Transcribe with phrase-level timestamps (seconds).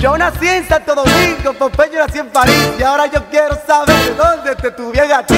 [0.00, 4.14] Yo nací en Santo Domingo, Pompeyo nací en París y ahora yo quiero saber de
[4.14, 5.34] dónde te tuviera a ti.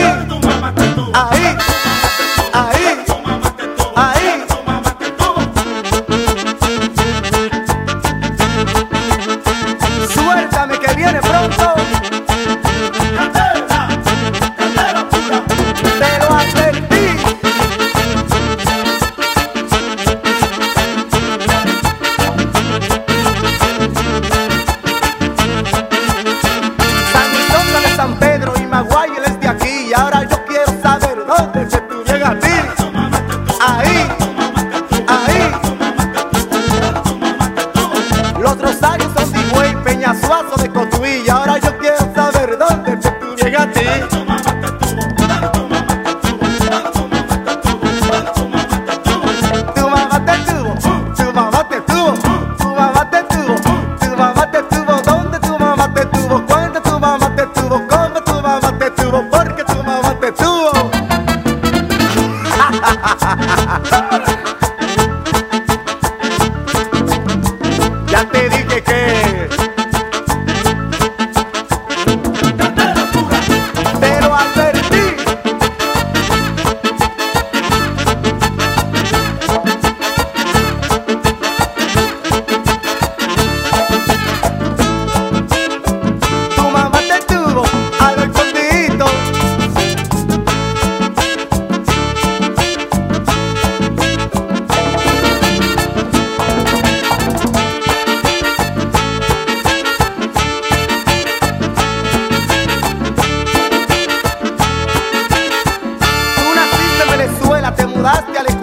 [1.15, 1.57] Ahí,
[2.53, 3.05] ahí,
[3.97, 4.45] ahí.
[10.15, 11.82] Suéltame que viene pronto.
[38.43, 38.73] Los otros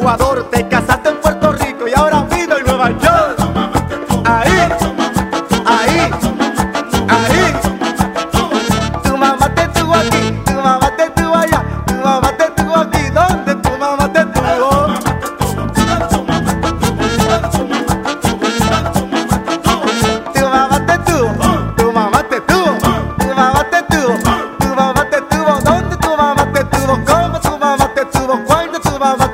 [0.10, 3.19] Te casaste en Puerto Rico y ahora vino en Nueva York.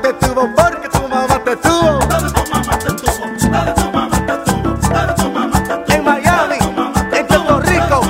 [0.06, 1.98] te tuvo, porque tu mamá te tuvo.
[5.16, 5.52] Tu mamá.
[5.88, 6.58] En Miami,
[7.12, 8.00] en Puerto Rico,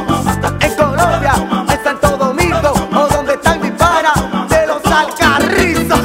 [0.61, 1.33] en Colombia,
[1.71, 4.15] en Santo Domingo, o donde están mis panas
[4.51, 6.01] de los alcarrizos.